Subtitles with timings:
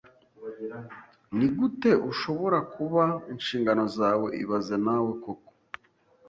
[1.37, 3.03] Nigute ushobora kuba
[3.33, 5.51] inshingano zawe ibaze nawe koko